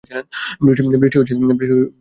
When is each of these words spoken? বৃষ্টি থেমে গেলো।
বৃষ্টি 0.63 0.85
থেমে 0.91 1.07
গেলো। 1.61 1.85